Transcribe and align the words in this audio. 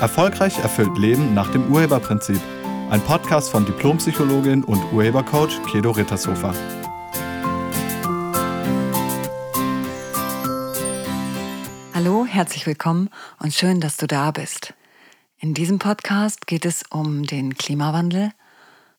Erfolgreich 0.00 0.58
erfüllt 0.58 0.96
Leben 0.96 1.34
nach 1.34 1.52
dem 1.52 1.70
Urheberprinzip. 1.70 2.40
Ein 2.88 3.02
Podcast 3.02 3.50
von 3.50 3.66
Diplompsychologin 3.66 4.64
und 4.64 4.82
Urhebercoach 4.92 5.60
Kedo 5.70 5.90
Rittershofer. 5.90 6.54
Hallo, 11.92 12.24
herzlich 12.24 12.66
willkommen 12.66 13.10
und 13.40 13.52
schön, 13.52 13.80
dass 13.80 13.98
du 13.98 14.06
da 14.06 14.30
bist. 14.30 14.72
In 15.38 15.52
diesem 15.52 15.78
Podcast 15.78 16.46
geht 16.46 16.64
es 16.64 16.82
um 16.88 17.24
den 17.24 17.56
Klimawandel 17.56 18.32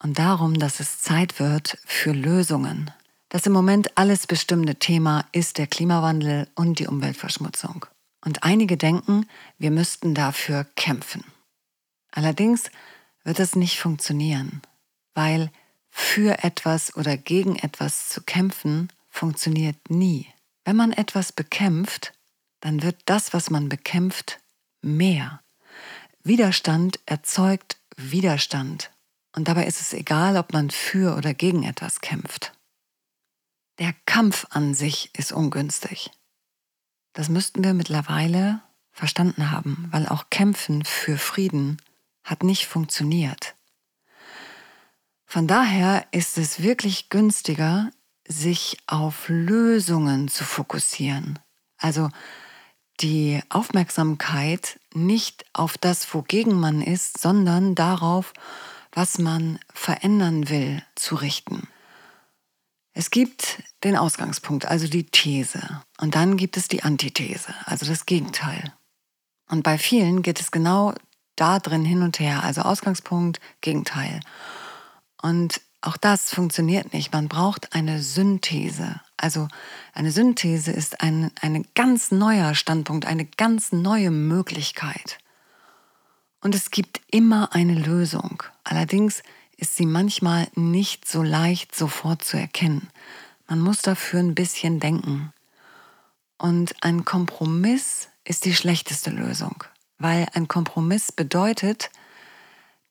und 0.03 0.19
darum, 0.19 0.59
dass 0.59 0.79
es 0.79 1.01
Zeit 1.01 1.39
wird 1.39 1.79
für 1.83 2.11
Lösungen. 2.11 2.91
Das 3.29 3.47
im 3.47 3.53
Moment 3.53 3.97
alles 3.97 4.27
bestimmende 4.27 4.75
Thema 4.75 5.25
ist 5.31 5.57
der 5.57 5.65
Klimawandel 5.65 6.47
und 6.53 6.77
die 6.77 6.87
Umweltverschmutzung. 6.87 7.87
Und 8.23 8.43
einige 8.43 8.77
denken, 8.77 9.27
wir 9.57 9.71
müssten 9.71 10.13
dafür 10.13 10.65
kämpfen. 10.75 11.23
Allerdings 12.11 12.69
wird 13.23 13.39
es 13.39 13.55
nicht 13.55 13.79
funktionieren, 13.79 14.61
weil 15.13 15.51
für 15.89 16.43
etwas 16.43 16.95
oder 16.95 17.17
gegen 17.17 17.57
etwas 17.57 18.09
zu 18.09 18.21
kämpfen 18.21 18.91
funktioniert 19.09 19.89
nie. 19.89 20.27
Wenn 20.63 20.75
man 20.75 20.93
etwas 20.93 21.31
bekämpft, 21.31 22.13
dann 22.61 22.83
wird 22.83 23.01
das, 23.05 23.33
was 23.33 23.49
man 23.49 23.69
bekämpft, 23.69 24.39
mehr. 24.81 25.41
Widerstand 26.23 26.99
erzeugt 27.05 27.77
Widerstand. 27.97 28.91
Und 29.35 29.47
dabei 29.47 29.65
ist 29.65 29.81
es 29.81 29.93
egal, 29.93 30.37
ob 30.37 30.53
man 30.53 30.69
für 30.69 31.15
oder 31.15 31.33
gegen 31.33 31.63
etwas 31.63 32.01
kämpft. 32.01 32.53
Der 33.79 33.93
Kampf 34.05 34.45
an 34.49 34.73
sich 34.73 35.09
ist 35.17 35.31
ungünstig. 35.31 36.11
Das 37.13 37.29
müssten 37.29 37.63
wir 37.63 37.73
mittlerweile 37.73 38.61
verstanden 38.91 39.51
haben, 39.51 39.87
weil 39.91 40.07
auch 40.07 40.29
Kämpfen 40.29 40.85
für 40.85 41.17
Frieden 41.17 41.77
hat 42.23 42.43
nicht 42.43 42.67
funktioniert. 42.67 43.55
Von 45.25 45.47
daher 45.47 46.05
ist 46.11 46.37
es 46.37 46.61
wirklich 46.61 47.09
günstiger, 47.09 47.91
sich 48.27 48.77
auf 48.87 49.27
Lösungen 49.27 50.27
zu 50.27 50.43
fokussieren. 50.43 51.39
Also 51.77 52.09
die 52.99 53.41
Aufmerksamkeit 53.49 54.79
nicht 54.93 55.45
auf 55.53 55.77
das, 55.77 56.13
wogegen 56.13 56.59
man 56.59 56.81
ist, 56.81 57.19
sondern 57.19 57.75
darauf, 57.75 58.33
was 58.91 59.17
man 59.17 59.57
verändern 59.73 60.49
will, 60.49 60.83
zu 60.95 61.15
richten. 61.15 61.67
Es 62.93 63.09
gibt 63.09 63.63
den 63.83 63.95
Ausgangspunkt, 63.95 64.65
also 64.65 64.87
die 64.87 65.05
These. 65.05 65.81
Und 65.99 66.15
dann 66.15 66.37
gibt 66.37 66.57
es 66.57 66.67
die 66.67 66.83
Antithese, 66.83 67.53
also 67.65 67.85
das 67.85 68.05
Gegenteil. 68.05 68.73
Und 69.49 69.63
bei 69.63 69.77
vielen 69.77 70.21
geht 70.21 70.39
es 70.39 70.51
genau 70.51 70.93
da 71.35 71.59
drin 71.59 71.83
hin 71.83 72.03
und 72.03 72.19
her, 72.19 72.43
also 72.43 72.61
Ausgangspunkt, 72.61 73.39
Gegenteil. 73.61 74.19
Und 75.21 75.61
auch 75.81 75.97
das 75.97 76.29
funktioniert 76.29 76.93
nicht. 76.93 77.11
Man 77.11 77.27
braucht 77.27 77.73
eine 77.73 78.01
Synthese. 78.01 79.01
Also 79.17 79.47
eine 79.93 80.11
Synthese 80.11 80.71
ist 80.71 81.01
ein, 81.01 81.31
ein 81.41 81.65
ganz 81.73 82.11
neuer 82.11 82.53
Standpunkt, 82.53 83.05
eine 83.07 83.25
ganz 83.25 83.71
neue 83.71 84.11
Möglichkeit. 84.11 85.17
Und 86.39 86.53
es 86.55 86.71
gibt 86.71 87.01
immer 87.09 87.53
eine 87.53 87.73
Lösung. 87.75 88.43
Allerdings 88.63 89.23
ist 89.57 89.75
sie 89.75 89.85
manchmal 89.85 90.47
nicht 90.55 91.07
so 91.07 91.23
leicht 91.23 91.75
sofort 91.75 92.23
zu 92.23 92.37
erkennen. 92.37 92.89
Man 93.51 93.59
muss 93.59 93.81
dafür 93.81 94.21
ein 94.21 94.33
bisschen 94.33 94.79
denken. 94.79 95.33
Und 96.37 96.73
ein 96.79 97.03
Kompromiss 97.03 98.07
ist 98.23 98.45
die 98.45 98.55
schlechteste 98.55 99.09
Lösung, 99.09 99.65
weil 99.97 100.25
ein 100.31 100.47
Kompromiss 100.47 101.11
bedeutet, 101.11 101.89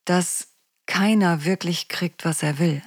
dass 0.05 0.49
keiner 0.84 1.47
wirklich 1.47 1.89
kriegt, 1.89 2.27
was 2.27 2.43
er 2.43 2.59
will. 2.59 2.83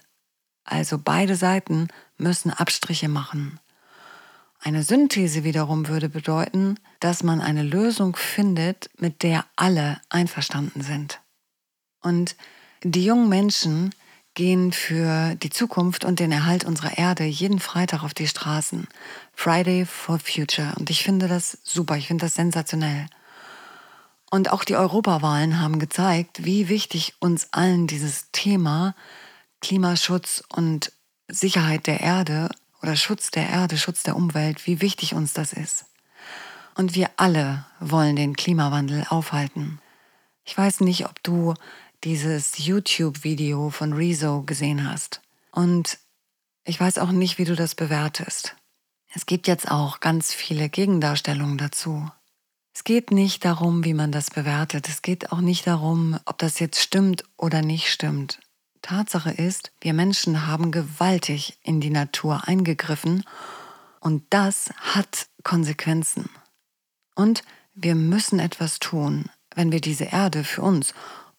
Also 0.63 0.99
beide 0.99 1.35
Seiten 1.35 1.87
müssen 2.15 2.51
Abstriche 2.51 3.09
machen. 3.09 3.59
Eine 4.59 4.83
Synthese 4.83 5.43
wiederum 5.43 5.87
würde 5.87 6.09
bedeuten, 6.09 6.77
dass 6.99 7.23
man 7.23 7.41
eine 7.41 7.63
Lösung 7.63 8.15
findet, 8.15 8.91
mit 8.99 9.23
der 9.23 9.45
alle 9.55 9.99
einverstanden 10.09 10.81
sind. 10.81 11.21
Und 12.01 12.35
die 12.83 13.03
jungen 13.03 13.29
Menschen 13.29 13.95
gehen 14.33 14.71
für 14.71 15.35
die 15.35 15.49
Zukunft 15.49 16.05
und 16.05 16.19
den 16.19 16.31
Erhalt 16.31 16.65
unserer 16.65 16.97
Erde 16.97 17.23
jeden 17.23 17.59
Freitag 17.59 18.03
auf 18.03 18.13
die 18.13 18.27
Straßen. 18.27 18.87
Friday 19.33 19.85
for 19.85 20.19
Future. 20.19 20.73
Und 20.77 20.89
ich 20.89 21.03
finde 21.03 21.27
das 21.27 21.57
super, 21.63 21.97
ich 21.97 22.07
finde 22.07 22.25
das 22.25 22.35
sensationell. 22.35 23.07
Und 24.31 24.51
auch 24.51 24.63
die 24.63 24.75
Europawahlen 24.75 25.59
haben 25.61 25.77
gezeigt, 25.77 26.43
wie 26.43 26.67
wichtig 26.67 27.13
uns 27.19 27.49
allen 27.51 27.85
dieses 27.85 28.31
Thema 28.31 28.95
Klimaschutz 29.61 30.43
und 30.49 30.91
Sicherheit 31.27 31.85
der 31.85 32.01
Erde 32.01 32.49
oder 32.81 32.95
Schutz 32.95 33.29
der 33.29 33.47
Erde, 33.47 33.77
Schutz 33.77 34.03
der 34.03 34.15
Umwelt, 34.15 34.65
wie 34.65 34.81
wichtig 34.81 35.13
uns 35.13 35.33
das 35.33 35.53
ist. 35.53 35.85
Und 36.75 36.95
wir 36.95 37.11
alle 37.17 37.65
wollen 37.79 38.15
den 38.15 38.35
Klimawandel 38.35 39.05
aufhalten. 39.07 39.79
Ich 40.45 40.57
weiß 40.57 40.81
nicht, 40.81 41.05
ob 41.05 41.21
du 41.23 41.53
dieses 42.03 42.65
YouTube-Video 42.65 43.69
von 43.69 43.93
Rezo 43.93 44.43
gesehen 44.43 44.89
hast. 44.89 45.21
Und 45.51 45.99
ich 46.65 46.79
weiß 46.79 46.97
auch 46.97 47.11
nicht, 47.11 47.37
wie 47.37 47.45
du 47.45 47.55
das 47.55 47.75
bewertest. 47.75 48.55
Es 49.13 49.25
gibt 49.25 49.47
jetzt 49.47 49.69
auch 49.69 49.99
ganz 49.99 50.33
viele 50.33 50.69
Gegendarstellungen 50.69 51.57
dazu. 51.57 52.09
Es 52.73 52.83
geht 52.83 53.11
nicht 53.11 53.45
darum, 53.45 53.83
wie 53.83 53.93
man 53.93 54.11
das 54.11 54.31
bewertet. 54.31 54.89
Es 54.89 55.01
geht 55.01 55.31
auch 55.31 55.41
nicht 55.41 55.67
darum, 55.67 56.19
ob 56.25 56.39
das 56.39 56.59
jetzt 56.59 56.81
stimmt 56.81 57.23
oder 57.37 57.61
nicht 57.61 57.91
stimmt. 57.91 58.39
Tatsache 58.81 59.31
ist, 59.31 59.71
wir 59.79 59.93
Menschen 59.93 60.47
haben 60.47 60.71
gewaltig 60.71 61.57
in 61.61 61.79
die 61.79 61.91
Natur 61.91 62.47
eingegriffen 62.47 63.23
und 63.99 64.23
das 64.31 64.73
hat 64.77 65.27
Konsequenzen. 65.43 66.29
Und 67.15 67.43
wir 67.75 67.95
müssen 67.95 68.39
etwas 68.39 68.79
tun, 68.79 69.29
wenn 69.55 69.71
wir 69.71 69.79
diese 69.79 70.05
Erde 70.05 70.43
für 70.43 70.63
uns 70.63 70.93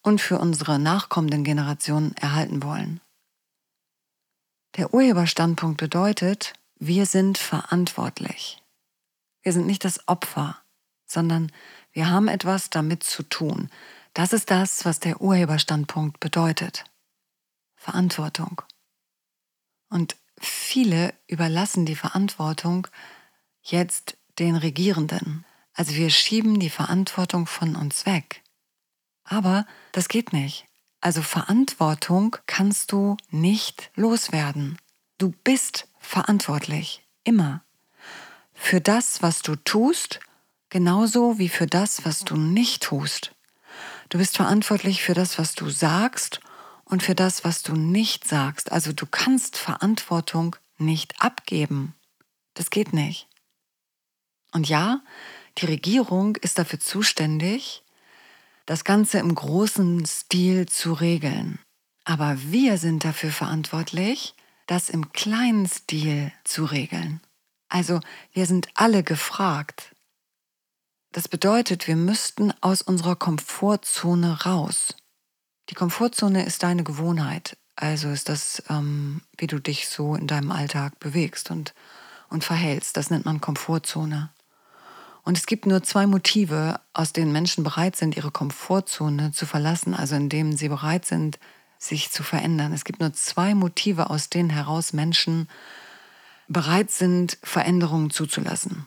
und 0.05 0.21
für 0.21 0.37
unsere 0.37 0.77
nachkommenden 0.77 1.43
Generationen 1.43 2.15
erhalten 2.17 2.61
wollen. 2.61 3.01
Der 4.77 4.93
Urheberstandpunkt 4.93 5.77
bedeutet, 5.77 6.53
wir 6.75 7.07
sind 7.07 7.39
verantwortlich. 7.39 8.61
Wir 9.41 9.51
sind 9.51 9.65
nicht 9.65 9.83
das 9.83 10.07
Opfer, 10.07 10.59
sondern 11.07 11.51
wir 11.91 12.09
haben 12.09 12.27
etwas 12.27 12.69
damit 12.69 13.03
zu 13.03 13.23
tun. 13.23 13.69
Das 14.13 14.31
ist 14.31 14.51
das, 14.51 14.85
was 14.85 14.99
der 14.99 15.21
Urheberstandpunkt 15.21 16.19
bedeutet. 16.19 16.83
Verantwortung. 17.75 18.61
Und 19.89 20.17
viele 20.39 21.13
überlassen 21.27 21.85
die 21.85 21.95
Verantwortung 21.95 22.87
jetzt 23.61 24.17
den 24.37 24.55
Regierenden. 24.55 25.45
Also 25.73 25.95
wir 25.95 26.11
schieben 26.11 26.59
die 26.59 26.69
Verantwortung 26.69 27.47
von 27.47 27.75
uns 27.75 28.05
weg. 28.05 28.43
Aber 29.25 29.65
das 29.91 30.07
geht 30.07 30.33
nicht. 30.33 30.65
Also 31.01 31.21
Verantwortung 31.21 32.37
kannst 32.47 32.91
du 32.91 33.17
nicht 33.29 33.91
loswerden. 33.95 34.77
Du 35.17 35.33
bist 35.43 35.87
verantwortlich, 35.99 37.03
immer. 37.23 37.63
Für 38.53 38.81
das, 38.81 39.21
was 39.21 39.41
du 39.41 39.55
tust, 39.55 40.19
genauso 40.69 41.37
wie 41.37 41.49
für 41.49 41.67
das, 41.67 42.05
was 42.05 42.23
du 42.23 42.35
nicht 42.35 42.83
tust. 42.83 43.35
Du 44.09 44.17
bist 44.17 44.37
verantwortlich 44.37 45.03
für 45.03 45.13
das, 45.13 45.37
was 45.37 45.55
du 45.55 45.69
sagst 45.69 46.39
und 46.85 47.03
für 47.03 47.15
das, 47.15 47.43
was 47.43 47.63
du 47.63 47.73
nicht 47.73 48.27
sagst. 48.27 48.71
Also 48.71 48.93
du 48.93 49.05
kannst 49.05 49.57
Verantwortung 49.57 50.55
nicht 50.77 51.21
abgeben. 51.21 51.95
Das 52.53 52.69
geht 52.69 52.93
nicht. 52.93 53.27
Und 54.51 54.69
ja, 54.69 55.01
die 55.57 55.65
Regierung 55.65 56.35
ist 56.37 56.57
dafür 56.59 56.79
zuständig, 56.79 57.83
das 58.65 58.83
Ganze 58.83 59.19
im 59.19 59.33
großen 59.33 60.05
Stil 60.05 60.67
zu 60.67 60.93
regeln. 60.93 61.59
Aber 62.03 62.37
wir 62.41 62.77
sind 62.77 63.03
dafür 63.03 63.31
verantwortlich, 63.31 64.35
das 64.67 64.89
im 64.89 65.11
kleinen 65.11 65.67
Stil 65.67 66.31
zu 66.43 66.65
regeln. 66.65 67.21
Also 67.69 67.99
wir 68.31 68.45
sind 68.45 68.69
alle 68.75 69.03
gefragt. 69.03 69.95
Das 71.11 71.27
bedeutet, 71.27 71.87
wir 71.87 71.95
müssten 71.95 72.53
aus 72.61 72.81
unserer 72.81 73.15
Komfortzone 73.15 74.43
raus. 74.43 74.95
Die 75.69 75.75
Komfortzone 75.75 76.45
ist 76.45 76.63
deine 76.63 76.83
Gewohnheit. 76.83 77.57
Also 77.75 78.09
ist 78.09 78.29
das, 78.29 78.63
ähm, 78.69 79.21
wie 79.37 79.47
du 79.47 79.59
dich 79.59 79.89
so 79.89 80.15
in 80.15 80.27
deinem 80.27 80.51
Alltag 80.51 80.99
bewegst 80.99 81.51
und, 81.51 81.73
und 82.29 82.43
verhältst. 82.43 82.97
Das 82.97 83.09
nennt 83.09 83.25
man 83.25 83.41
Komfortzone. 83.41 84.29
Und 85.25 85.37
es 85.37 85.47
gibt 85.47 85.65
nur 85.65 85.83
zwei 85.83 86.05
Motive, 86.05 86.79
aus 86.93 87.11
denen 87.11 87.31
Menschen 87.31 87.63
bereit 87.63 87.95
sind, 87.95 88.15
ihre 88.15 88.31
Komfortzone 88.31 89.31
zu 89.31 89.45
verlassen, 89.45 89.93
also 89.95 90.15
indem 90.15 90.55
sie 90.55 90.69
bereit 90.69 91.05
sind, 91.05 91.39
sich 91.79 92.11
zu 92.11 92.23
verändern. 92.23 92.71
Es 92.71 92.85
gibt 92.85 92.99
nur 92.99 93.11
zwei 93.11 93.55
Motive, 93.55 94.09
aus 94.11 94.29
denen 94.29 94.51
heraus 94.51 94.93
Menschen 94.93 95.49
bereit 96.47 96.91
sind, 96.91 97.39
Veränderungen 97.41 98.11
zuzulassen. 98.11 98.85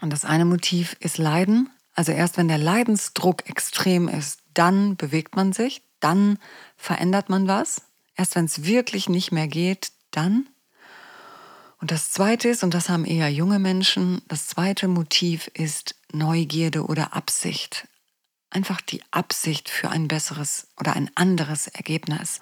Und 0.00 0.12
das 0.12 0.24
eine 0.24 0.44
Motiv 0.44 0.96
ist 1.00 1.18
Leiden, 1.18 1.70
Also 1.94 2.12
erst 2.12 2.36
wenn 2.36 2.48
der 2.48 2.58
Leidensdruck 2.58 3.48
extrem 3.48 4.08
ist, 4.08 4.40
dann 4.52 4.96
bewegt 4.96 5.36
man 5.36 5.52
sich, 5.52 5.82
dann 6.00 6.38
verändert 6.76 7.28
man 7.28 7.46
was. 7.46 7.82
Erst 8.16 8.34
wenn 8.34 8.46
es 8.46 8.64
wirklich 8.64 9.08
nicht 9.08 9.32
mehr 9.32 9.46
geht, 9.46 9.92
dann. 10.10 10.48
Und 11.84 11.90
das 11.90 12.12
Zweite 12.12 12.48
ist, 12.48 12.64
und 12.64 12.72
das 12.72 12.88
haben 12.88 13.04
eher 13.04 13.28
junge 13.28 13.58
Menschen, 13.58 14.22
das 14.28 14.46
zweite 14.46 14.88
Motiv 14.88 15.50
ist 15.52 15.94
Neugierde 16.14 16.86
oder 16.86 17.12
Absicht. 17.12 17.86
Einfach 18.48 18.80
die 18.80 19.02
Absicht 19.10 19.68
für 19.68 19.90
ein 19.90 20.08
besseres 20.08 20.68
oder 20.80 20.96
ein 20.96 21.10
anderes 21.14 21.66
Ergebnis. 21.66 22.40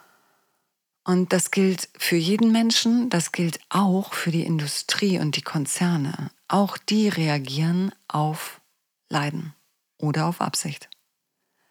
Und 1.03 1.33
das 1.33 1.51
gilt 1.51 1.89
für 1.99 2.15
jeden 2.15 2.53
Menschen, 2.53 3.11
das 3.11 3.33
gilt 3.33 3.59
auch 3.69 4.15
für 4.15 4.31
die 4.31 4.45
Industrie 4.45 5.19
und 5.19 5.35
die 5.35 5.43
Konzerne. 5.43 6.31
Auch 6.47 6.79
die 6.79 7.09
reagieren 7.09 7.91
auf 8.07 8.61
Leiden 9.09 9.55
oder 9.99 10.27
auf 10.27 10.41
Absicht. 10.41 10.89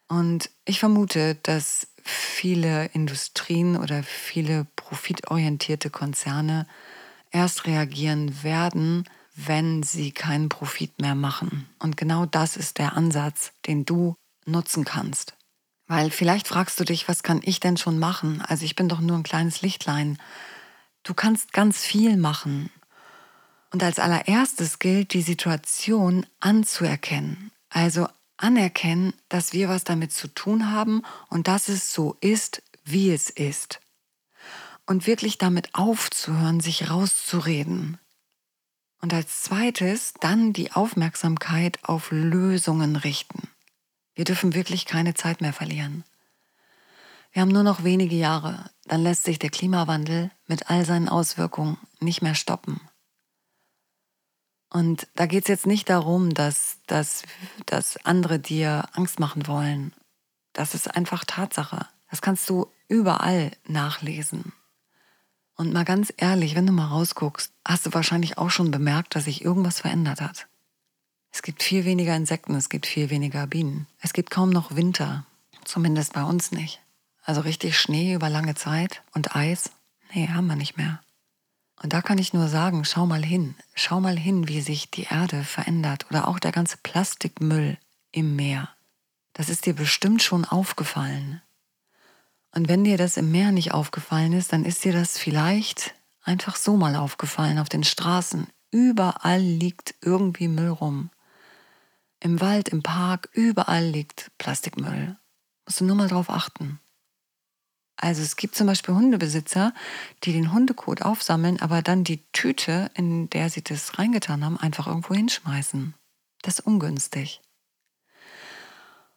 Und 0.09 0.49
ich 0.65 0.81
vermute, 0.81 1.35
dass 1.35 1.87
viele 2.03 2.87
Industrien 2.87 3.77
oder 3.77 4.03
viele 4.03 4.67
profitorientierte 4.75 5.89
Konzerne 5.89 6.67
erst 7.31 7.65
reagieren 7.65 8.43
werden, 8.43 9.05
wenn 9.35 9.83
sie 9.83 10.11
keinen 10.11 10.49
Profit 10.49 10.99
mehr 11.01 11.15
machen. 11.15 11.67
Und 11.79 11.97
genau 11.97 12.25
das 12.25 12.57
ist 12.57 12.77
der 12.77 12.95
Ansatz, 12.95 13.53
den 13.65 13.85
du 13.85 14.15
nutzen 14.45 14.85
kannst. 14.85 15.35
Weil 15.87 16.09
vielleicht 16.09 16.47
fragst 16.47 16.79
du 16.79 16.83
dich, 16.83 17.07
was 17.09 17.23
kann 17.23 17.41
ich 17.43 17.59
denn 17.59 17.77
schon 17.77 17.99
machen? 17.99 18.41
Also 18.47 18.65
ich 18.65 18.75
bin 18.75 18.87
doch 18.87 18.99
nur 18.99 19.17
ein 19.17 19.23
kleines 19.23 19.61
Lichtlein. 19.61 20.17
Du 21.03 21.13
kannst 21.13 21.53
ganz 21.53 21.79
viel 21.79 22.17
machen. 22.17 22.69
Und 23.71 23.83
als 23.83 23.99
allererstes 23.99 24.79
gilt, 24.79 25.13
die 25.13 25.21
Situation 25.21 26.25
anzuerkennen. 26.39 27.51
Also 27.69 28.07
anerkennen, 28.37 29.13
dass 29.29 29.53
wir 29.53 29.69
was 29.69 29.83
damit 29.83 30.11
zu 30.13 30.27
tun 30.27 30.71
haben 30.71 31.03
und 31.29 31.47
dass 31.47 31.69
es 31.69 31.93
so 31.93 32.17
ist, 32.21 32.61
wie 32.83 33.11
es 33.11 33.29
ist. 33.29 33.79
Und 34.91 35.07
wirklich 35.07 35.37
damit 35.37 35.73
aufzuhören, 35.73 36.59
sich 36.59 36.89
rauszureden. 36.89 37.97
Und 38.99 39.13
als 39.13 39.43
zweites 39.43 40.13
dann 40.19 40.51
die 40.51 40.73
Aufmerksamkeit 40.73 41.79
auf 41.83 42.11
Lösungen 42.11 42.97
richten. 42.97 43.47
Wir 44.15 44.25
dürfen 44.25 44.53
wirklich 44.53 44.85
keine 44.85 45.13
Zeit 45.13 45.39
mehr 45.39 45.53
verlieren. 45.53 46.03
Wir 47.31 47.41
haben 47.41 47.53
nur 47.53 47.63
noch 47.63 47.85
wenige 47.85 48.17
Jahre, 48.17 48.69
dann 48.83 49.01
lässt 49.01 49.23
sich 49.23 49.39
der 49.39 49.49
Klimawandel 49.49 50.29
mit 50.45 50.69
all 50.69 50.83
seinen 50.83 51.07
Auswirkungen 51.07 51.77
nicht 52.01 52.21
mehr 52.21 52.35
stoppen. 52.35 52.81
Und 54.69 55.07
da 55.15 55.25
geht 55.25 55.45
es 55.45 55.47
jetzt 55.47 55.67
nicht 55.67 55.89
darum, 55.89 56.33
dass, 56.33 56.79
dass, 56.87 57.23
dass 57.65 57.95
andere 58.05 58.39
dir 58.39 58.89
Angst 58.91 59.21
machen 59.21 59.47
wollen. 59.47 59.93
Das 60.51 60.75
ist 60.75 60.93
einfach 60.93 61.23
Tatsache. 61.23 61.87
Das 62.09 62.21
kannst 62.21 62.49
du 62.49 62.67
überall 62.89 63.51
nachlesen. 63.65 64.51
Und 65.55 65.73
mal 65.73 65.85
ganz 65.85 66.13
ehrlich, 66.17 66.55
wenn 66.55 66.65
du 66.65 66.73
mal 66.73 66.87
rausguckst, 66.87 67.51
hast 67.65 67.85
du 67.85 67.93
wahrscheinlich 67.93 68.37
auch 68.37 68.49
schon 68.49 68.71
bemerkt, 68.71 69.15
dass 69.15 69.25
sich 69.25 69.43
irgendwas 69.43 69.79
verändert 69.79 70.21
hat. 70.21 70.47
Es 71.31 71.41
gibt 71.41 71.63
viel 71.63 71.85
weniger 71.85 72.15
Insekten, 72.15 72.55
es 72.55 72.69
gibt 72.69 72.85
viel 72.85 73.09
weniger 73.09 73.47
Bienen. 73.47 73.87
Es 73.99 74.13
gibt 74.13 74.31
kaum 74.31 74.49
noch 74.49 74.75
Winter, 74.75 75.25
zumindest 75.63 76.13
bei 76.13 76.23
uns 76.23 76.51
nicht. 76.51 76.81
Also 77.23 77.41
richtig 77.41 77.77
Schnee 77.77 78.13
über 78.13 78.29
lange 78.29 78.55
Zeit 78.55 79.01
und 79.13 79.35
Eis, 79.35 79.71
nee, 80.13 80.27
haben 80.27 80.47
wir 80.47 80.55
nicht 80.55 80.77
mehr. 80.77 81.01
Und 81.81 81.93
da 81.93 82.01
kann 82.01 82.17
ich 82.17 82.33
nur 82.33 82.47
sagen, 82.47 82.85
schau 82.85 83.05
mal 83.05 83.23
hin, 83.23 83.55
schau 83.73 83.99
mal 83.99 84.17
hin, 84.17 84.47
wie 84.47 84.61
sich 84.61 84.91
die 84.91 85.07
Erde 85.09 85.43
verändert 85.43 86.05
oder 86.09 86.27
auch 86.27 86.39
der 86.39 86.51
ganze 86.51 86.77
Plastikmüll 86.77 87.77
im 88.11 88.35
Meer. 88.35 88.69
Das 89.33 89.49
ist 89.49 89.65
dir 89.65 89.73
bestimmt 89.73 90.21
schon 90.21 90.45
aufgefallen. 90.45 91.41
Und 92.53 92.67
wenn 92.67 92.83
dir 92.83 92.97
das 92.97 93.17
im 93.17 93.31
Meer 93.31 93.51
nicht 93.51 93.73
aufgefallen 93.73 94.33
ist, 94.33 94.51
dann 94.51 94.65
ist 94.65 94.83
dir 94.83 94.93
das 94.93 95.17
vielleicht 95.17 95.95
einfach 96.23 96.55
so 96.55 96.75
mal 96.75 96.95
aufgefallen 96.95 97.59
auf 97.59 97.69
den 97.69 97.83
Straßen. 97.83 98.47
Überall 98.71 99.41
liegt 99.41 99.95
irgendwie 100.01 100.47
Müll 100.47 100.69
rum. 100.69 101.09
Im 102.19 102.39
Wald, 102.39 102.69
im 102.69 102.83
Park, 102.83 103.29
überall 103.33 103.85
liegt 103.85 104.31
Plastikmüll. 104.37 105.17
Musst 105.65 105.81
du 105.81 105.85
nur 105.85 105.95
mal 105.95 106.07
drauf 106.07 106.29
achten. 106.29 106.79
Also 107.97 108.21
es 108.21 108.35
gibt 108.35 108.55
zum 108.55 108.67
Beispiel 108.67 108.95
Hundebesitzer, 108.95 109.73
die 110.23 110.33
den 110.33 110.51
Hundekot 110.51 111.03
aufsammeln, 111.03 111.59
aber 111.59 111.81
dann 111.81 112.03
die 112.03 112.23
Tüte, 112.31 112.89
in 112.95 113.29
der 113.29 113.49
sie 113.49 113.63
das 113.63 113.99
reingetan 113.99 114.43
haben, 114.43 114.57
einfach 114.57 114.87
irgendwo 114.87 115.13
hinschmeißen. 115.13 115.93
Das 116.41 116.59
ist 116.59 116.65
ungünstig. 116.65 117.41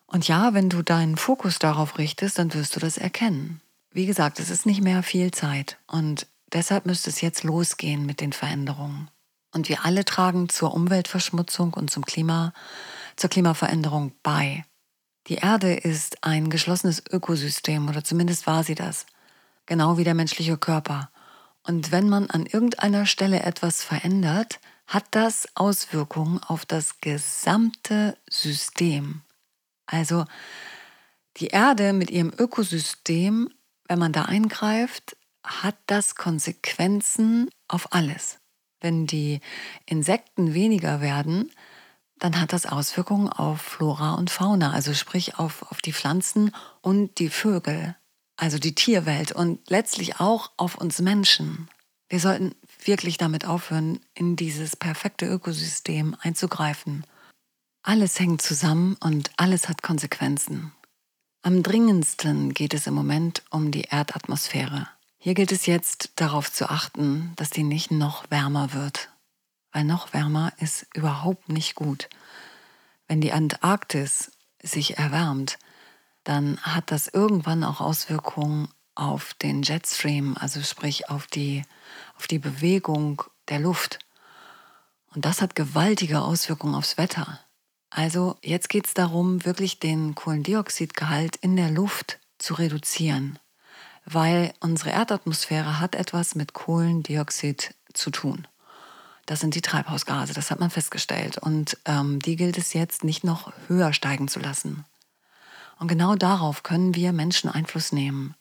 Und 0.06 0.28
ja, 0.28 0.54
wenn 0.54 0.68
du 0.68 0.82
deinen 0.82 1.16
Fokus 1.16 1.58
darauf 1.58 1.98
richtest, 1.98 2.38
dann 2.38 2.52
wirst 2.54 2.76
du 2.76 2.80
das 2.80 2.98
erkennen. 2.98 3.60
Wie 3.90 4.06
gesagt, 4.06 4.40
es 4.40 4.50
ist 4.50 4.66
nicht 4.66 4.82
mehr 4.82 5.02
viel 5.02 5.30
Zeit 5.30 5.78
und 5.86 6.26
deshalb 6.52 6.86
müsste 6.86 7.10
es 7.10 7.20
jetzt 7.20 7.44
losgehen 7.44 8.06
mit 8.06 8.20
den 8.20 8.32
Veränderungen. 8.32 9.08
Und 9.52 9.68
wir 9.68 9.84
alle 9.84 10.04
tragen 10.04 10.48
zur 10.48 10.74
Umweltverschmutzung 10.74 11.74
und 11.74 11.90
zum 11.90 12.04
Klima, 12.04 12.52
zur 13.16 13.30
Klimaveränderung 13.30 14.12
bei. 14.24 14.64
Die 15.28 15.36
Erde 15.36 15.74
ist 15.74 16.24
ein 16.24 16.50
geschlossenes 16.50 17.02
Ökosystem 17.10 17.88
oder 17.88 18.02
zumindest 18.02 18.46
war 18.46 18.64
sie 18.64 18.74
das. 18.74 19.06
Genau 19.66 19.96
wie 19.96 20.04
der 20.04 20.14
menschliche 20.14 20.58
Körper. 20.58 21.08
Und 21.62 21.92
wenn 21.92 22.08
man 22.08 22.28
an 22.28 22.44
irgendeiner 22.44 23.06
Stelle 23.06 23.42
etwas 23.42 23.82
verändert, 23.82 24.60
hat 24.86 25.04
das 25.12 25.48
Auswirkungen 25.54 26.42
auf 26.42 26.66
das 26.66 27.00
gesamte 27.00 28.18
System. 28.28 29.22
Also 29.86 30.24
die 31.36 31.48
Erde 31.48 31.92
mit 31.92 32.10
ihrem 32.10 32.32
Ökosystem, 32.36 33.50
wenn 33.86 33.98
man 33.98 34.12
da 34.12 34.22
eingreift, 34.22 35.16
hat 35.42 35.76
das 35.86 36.14
Konsequenzen 36.14 37.50
auf 37.68 37.92
alles. 37.92 38.38
Wenn 38.80 39.06
die 39.06 39.40
Insekten 39.86 40.54
weniger 40.54 41.00
werden, 41.00 41.50
dann 42.18 42.40
hat 42.40 42.52
das 42.52 42.66
Auswirkungen 42.66 43.28
auf 43.28 43.60
Flora 43.60 44.14
und 44.14 44.30
Fauna, 44.30 44.72
also 44.72 44.94
sprich 44.94 45.38
auf, 45.38 45.62
auf 45.70 45.80
die 45.80 45.92
Pflanzen 45.92 46.54
und 46.80 47.18
die 47.18 47.28
Vögel, 47.28 47.96
also 48.36 48.58
die 48.58 48.74
Tierwelt 48.74 49.32
und 49.32 49.68
letztlich 49.68 50.20
auch 50.20 50.52
auf 50.56 50.76
uns 50.76 51.00
Menschen. 51.00 51.68
Wir 52.08 52.20
sollten 52.20 52.54
wirklich 52.84 53.18
damit 53.18 53.46
aufhören, 53.46 54.00
in 54.14 54.36
dieses 54.36 54.76
perfekte 54.76 55.26
Ökosystem 55.26 56.16
einzugreifen. 56.20 57.04
Alles 57.86 58.18
hängt 58.18 58.40
zusammen 58.40 58.96
und 59.00 59.30
alles 59.36 59.68
hat 59.68 59.82
Konsequenzen. 59.82 60.72
Am 61.42 61.62
dringendsten 61.62 62.54
geht 62.54 62.72
es 62.72 62.86
im 62.86 62.94
Moment 62.94 63.42
um 63.50 63.70
die 63.72 63.82
Erdatmosphäre. 63.82 64.88
Hier 65.18 65.34
gilt 65.34 65.52
es 65.52 65.66
jetzt 65.66 66.12
darauf 66.16 66.50
zu 66.50 66.70
achten, 66.70 67.34
dass 67.36 67.50
die 67.50 67.62
nicht 67.62 67.90
noch 67.90 68.30
wärmer 68.30 68.72
wird. 68.72 69.10
Weil 69.70 69.84
noch 69.84 70.14
wärmer 70.14 70.54
ist 70.60 70.86
überhaupt 70.94 71.50
nicht 71.50 71.74
gut. 71.74 72.08
Wenn 73.06 73.20
die 73.20 73.32
Antarktis 73.32 74.32
sich 74.62 74.96
erwärmt, 74.96 75.58
dann 76.24 76.58
hat 76.62 76.90
das 76.90 77.08
irgendwann 77.08 77.64
auch 77.64 77.82
Auswirkungen 77.82 78.68
auf 78.94 79.34
den 79.34 79.62
Jetstream, 79.62 80.38
also 80.40 80.62
sprich 80.62 81.10
auf 81.10 81.26
die, 81.26 81.64
auf 82.16 82.28
die 82.28 82.38
Bewegung 82.38 83.24
der 83.50 83.58
Luft. 83.58 83.98
Und 85.14 85.26
das 85.26 85.42
hat 85.42 85.54
gewaltige 85.54 86.22
Auswirkungen 86.22 86.76
aufs 86.76 86.96
Wetter. 86.96 87.43
Also 87.94 88.36
jetzt 88.42 88.68
geht 88.68 88.86
es 88.86 88.94
darum, 88.94 89.44
wirklich 89.44 89.78
den 89.78 90.14
Kohlendioxidgehalt 90.14 91.36
in 91.36 91.56
der 91.56 91.70
Luft 91.70 92.18
zu 92.38 92.54
reduzieren 92.54 93.38
weil 94.04 94.52
unsere 94.60 94.90
Erdatmosphäre 94.90 95.80
hat 95.80 95.94
etwas 95.94 96.34
mit 96.34 96.52
Kohlendioxid 96.52 97.74
zu 97.92 98.10
tun. 98.10 98.46
Das 99.26 99.40
sind 99.40 99.54
die 99.54 99.62
Treibhausgase, 99.62 100.34
das 100.34 100.50
hat 100.50 100.60
man 100.60 100.70
festgestellt. 100.70 101.38
Und 101.38 101.78
ähm, 101.86 102.20
die 102.20 102.36
gilt 102.36 102.58
es 102.58 102.74
jetzt 102.74 103.04
nicht 103.04 103.24
noch 103.24 103.52
höher 103.68 103.92
steigen 103.92 104.28
zu 104.28 104.38
lassen. 104.38 104.84
Und 105.78 105.88
genau 105.88 106.14
darauf 106.14 106.62
können 106.62 106.94
wir 106.94 107.12
Menschen 107.12 107.50
Einfluss 107.50 107.92
nehmen. 107.92 108.34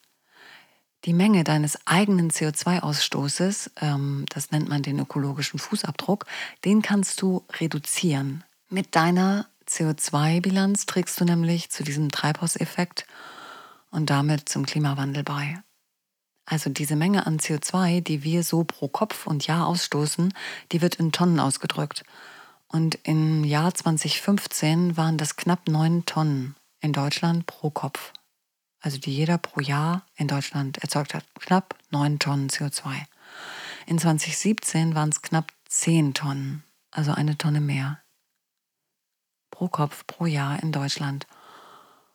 Die 1.06 1.14
Menge 1.14 1.44
deines 1.44 1.78
eigenen 1.86 2.32
CO2-Ausstoßes, 2.32 3.72
ähm, 3.82 4.26
das 4.30 4.52
nennt 4.52 4.68
man 4.70 4.84
den 4.84 5.00
ökologischen 5.00 5.60
Fußabdruck, 5.60 6.26
den 6.66 6.82
kannst 6.82 7.22
du 7.22 7.46
reduzieren. 7.60 8.44
Mit 8.74 8.96
deiner 8.96 9.46
CO2-Bilanz 9.68 10.88
trägst 10.88 11.22
du 11.22 11.26
nämlich 11.26 11.70
zu 11.70 11.84
diesem 11.84 12.10
Treibhauseffekt 12.10 13.06
und 13.92 14.10
damit 14.10 14.50
zum 14.50 14.66
Klimawandel 14.66 15.22
bei. 15.22 15.62
Also 16.48 16.72
diese 16.72 16.96
Menge 16.96 17.28
an 17.28 17.38
CO2, 17.38 18.02
die 18.02 18.24
wir 18.24 18.42
so 18.42 18.64
pro 18.64 18.88
Kopf 18.88 19.28
und 19.28 19.46
Jahr 19.46 19.68
ausstoßen, 19.68 20.34
die 20.72 20.82
wird 20.82 20.96
in 20.96 21.12
Tonnen 21.12 21.40
ausgedrückt. 21.40 22.04
Und 22.68 22.98
im 23.04 23.44
Jahr 23.44 23.76
2015 23.76 24.98
waren 24.98 25.20
das 25.20 25.36
knapp 25.36 25.68
neun 25.68 26.06
Tonnen 26.06 26.56
in 26.82 26.94
Deutschland 26.94 27.46
pro 27.46 27.70
Kopf. 27.70 28.12
Also 28.82 28.98
die 28.98 29.14
jeder 29.14 29.38
pro 29.38 29.62
Jahr 29.62 30.04
in 30.16 30.28
Deutschland 30.28 30.80
erzeugt 30.80 31.14
hat. 31.14 31.26
Knapp 31.40 31.76
neun 31.92 32.18
Tonnen 32.18 32.50
CO2. 32.50 32.90
In 33.86 34.00
2017 34.00 34.96
waren 34.96 35.10
es 35.10 35.22
knapp 35.22 35.52
zehn 35.70 36.16
Tonnen, 36.16 36.64
also 36.90 37.12
eine 37.12 37.38
Tonne 37.38 37.62
mehr. 37.62 38.03
Pro 39.54 39.68
Kopf 39.68 40.06
pro 40.08 40.26
Jahr 40.26 40.62
in 40.64 40.72
Deutschland. 40.72 41.28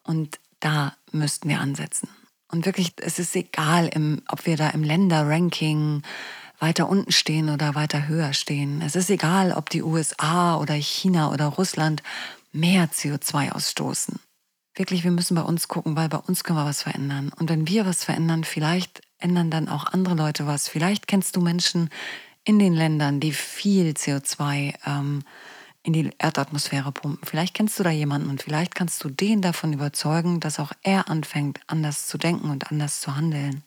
Und 0.02 0.40
da 0.61 0.95
müssten 1.12 1.49
wir 1.49 1.61
ansetzen. 1.61 2.09
Und 2.50 2.66
wirklich, 2.66 2.95
es 2.97 3.18
ist 3.18 3.37
egal, 3.37 3.88
im, 3.88 4.23
ob 4.28 4.45
wir 4.45 4.57
da 4.57 4.71
im 4.71 4.83
Länderranking 4.83 6.02
weiter 6.59 6.88
unten 6.88 7.12
stehen 7.12 7.49
oder 7.49 7.76
weiter 7.76 8.09
höher 8.09 8.33
stehen. 8.33 8.83
Es 8.83 8.97
ist 8.97 9.11
egal, 9.11 9.52
ob 9.52 9.71
die 9.71 9.83
USA 9.83 10.57
oder 10.57 10.75
China 10.75 11.30
oder 11.30 11.47
Russland 11.47 12.02
mehr 12.50 12.90
CO2 12.90 13.52
ausstoßen. 13.52 14.18
Wirklich, 14.75 15.04
wir 15.04 15.12
müssen 15.12 15.37
bei 15.37 15.42
uns 15.42 15.68
gucken, 15.68 15.95
weil 15.95 16.09
bei 16.09 16.18
uns 16.18 16.42
können 16.42 16.59
wir 16.59 16.64
was 16.64 16.83
verändern. 16.83 17.30
Und 17.38 17.49
wenn 17.49 17.68
wir 17.68 17.87
was 17.87 18.02
verändern, 18.02 18.42
vielleicht 18.42 19.02
ändern 19.18 19.50
dann 19.50 19.68
auch 19.68 19.92
andere 19.92 20.14
Leute 20.14 20.47
was. 20.47 20.68
Vielleicht 20.68 21.07
kennst 21.07 21.37
du 21.37 21.40
Menschen 21.40 21.90
in 22.45 22.59
den 22.59 22.75
Ländern, 22.75 23.21
die 23.21 23.33
viel 23.33 23.90
CO2 23.90 24.75
ähm, 24.87 25.23
in 25.88 25.95
die 25.95 26.11
Erdatmosphäre 26.18 26.92
pumpen. 26.92 27.26
Vielleicht 27.26 27.54
kennst 27.54 27.78
du 27.78 27.83
da 27.83 27.88
jemanden 27.88 28.28
und 28.28 28.42
vielleicht 28.42 28.75
kannst 28.75 29.02
du 29.02 29.09
den 29.09 29.40
davon 29.40 29.73
überzeugen, 29.73 30.38
dass 30.38 30.61
auch 30.61 30.73
er 30.83 31.09
anfängt, 31.09 31.61
anders 31.66 32.07
zu 32.07 32.18
denken 32.18 32.50
und 32.50 32.71
anders 32.71 33.00
zu 33.00 33.16
handeln. 33.16 33.64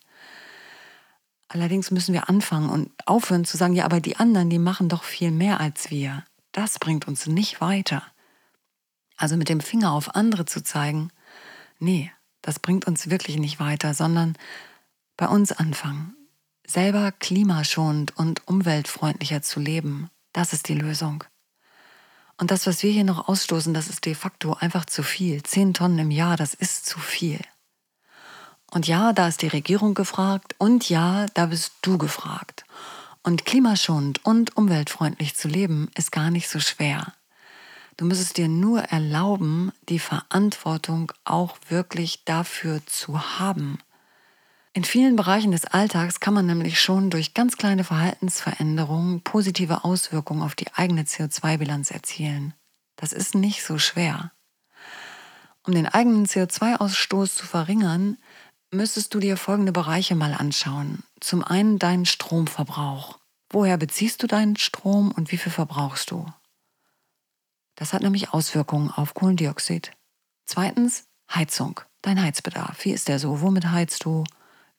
Allerdings 1.47 1.89
müssen 1.89 2.13
wir 2.13 2.29
anfangen 2.29 2.69
und 2.69 2.91
aufhören 3.07 3.43
zu 3.43 3.57
sagen, 3.57 3.73
ja, 3.73 3.85
aber 3.85 4.01
die 4.01 4.17
anderen, 4.17 4.51
die 4.51 4.59
machen 4.59 4.87
doch 4.87 5.03
viel 5.03 5.31
mehr 5.31 5.59
als 5.59 5.89
wir. 5.89 6.23
Das 6.51 6.77
bringt 6.77 7.07
uns 7.07 7.25
nicht 7.25 7.59
weiter. 7.59 8.03
Also 9.17 9.35
mit 9.35 9.49
dem 9.49 9.59
Finger 9.59 9.91
auf 9.91 10.13
andere 10.13 10.45
zu 10.45 10.63
zeigen, 10.63 11.09
nee, 11.79 12.11
das 12.43 12.59
bringt 12.59 12.85
uns 12.85 13.09
wirklich 13.09 13.37
nicht 13.37 13.59
weiter, 13.59 13.95
sondern 13.95 14.37
bei 15.17 15.27
uns 15.27 15.51
anfangen. 15.51 16.15
Selber 16.67 17.11
klimaschonend 17.11 18.15
und 18.15 18.47
umweltfreundlicher 18.47 19.41
zu 19.41 19.59
leben, 19.59 20.11
das 20.33 20.53
ist 20.53 20.69
die 20.69 20.75
Lösung. 20.75 21.23
Und 22.41 22.49
das, 22.49 22.65
was 22.65 22.81
wir 22.81 22.91
hier 22.91 23.03
noch 23.03 23.27
ausstoßen, 23.27 23.71
das 23.71 23.87
ist 23.87 24.03
de 24.03 24.15
facto 24.15 24.55
einfach 24.55 24.85
zu 24.85 25.03
viel. 25.03 25.43
Zehn 25.43 25.75
Tonnen 25.75 25.99
im 25.99 26.09
Jahr, 26.09 26.37
das 26.37 26.55
ist 26.55 26.87
zu 26.87 26.97
viel. 26.97 27.39
Und 28.71 28.87
ja, 28.87 29.13
da 29.13 29.27
ist 29.27 29.43
die 29.43 29.47
Regierung 29.47 29.93
gefragt 29.93 30.55
und 30.57 30.89
ja, 30.89 31.27
da 31.35 31.45
bist 31.45 31.73
du 31.83 31.99
gefragt. 31.99 32.63
Und 33.21 33.45
klimaschonend 33.45 34.25
und 34.25 34.57
umweltfreundlich 34.57 35.35
zu 35.35 35.49
leben 35.49 35.91
ist 35.93 36.11
gar 36.11 36.31
nicht 36.31 36.49
so 36.49 36.59
schwer. 36.59 37.13
Du 37.97 38.05
müsstest 38.05 38.37
dir 38.37 38.47
nur 38.47 38.85
erlauben, 38.85 39.71
die 39.87 39.99
Verantwortung 39.99 41.11
auch 41.23 41.57
wirklich 41.69 42.25
dafür 42.25 42.81
zu 42.87 43.37
haben. 43.37 43.77
In 44.73 44.85
vielen 44.85 45.17
Bereichen 45.17 45.51
des 45.51 45.65
Alltags 45.65 46.21
kann 46.21 46.33
man 46.33 46.45
nämlich 46.45 46.79
schon 46.79 47.09
durch 47.09 47.33
ganz 47.33 47.57
kleine 47.57 47.83
Verhaltensveränderungen 47.83 49.21
positive 49.21 49.83
Auswirkungen 49.83 50.41
auf 50.41 50.55
die 50.55 50.71
eigene 50.73 51.03
CO2-Bilanz 51.03 51.91
erzielen. 51.91 52.53
Das 52.95 53.11
ist 53.11 53.35
nicht 53.35 53.63
so 53.63 53.77
schwer. 53.77 54.31
Um 55.63 55.73
den 55.73 55.87
eigenen 55.87 56.25
CO2-Ausstoß 56.25 57.35
zu 57.35 57.45
verringern, 57.45 58.17
müsstest 58.71 59.13
du 59.13 59.19
dir 59.19 59.35
folgende 59.35 59.73
Bereiche 59.73 60.15
mal 60.15 60.33
anschauen. 60.33 61.03
Zum 61.19 61.43
einen 61.43 61.77
deinen 61.77 62.05
Stromverbrauch. 62.05 63.19
Woher 63.49 63.75
beziehst 63.75 64.23
du 64.23 64.27
deinen 64.27 64.55
Strom 64.55 65.11
und 65.11 65.33
wie 65.33 65.37
viel 65.37 65.51
verbrauchst 65.51 66.11
du? 66.11 66.25
Das 67.75 67.91
hat 67.91 68.01
nämlich 68.01 68.33
Auswirkungen 68.33 68.89
auf 68.89 69.13
Kohlendioxid. 69.13 69.91
Zweitens 70.45 71.03
Heizung. 71.29 71.81
Dein 72.01 72.21
Heizbedarf. 72.21 72.85
Wie 72.85 72.91
ist 72.91 73.09
der 73.09 73.19
so? 73.19 73.41
Womit 73.41 73.65
heizt 73.65 74.05
du? 74.05 74.23